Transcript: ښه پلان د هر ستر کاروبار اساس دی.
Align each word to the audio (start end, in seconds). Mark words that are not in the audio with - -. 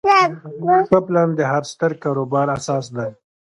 ښه 0.87 0.97
پلان 1.05 1.29
د 1.35 1.39
هر 1.51 1.63
ستر 1.71 1.91
کاروبار 2.03 2.47
اساس 2.57 2.85
دی. 2.97 3.11